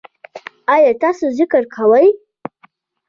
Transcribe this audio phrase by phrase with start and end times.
[0.73, 2.07] ایا تاسو ذکر کوئ؟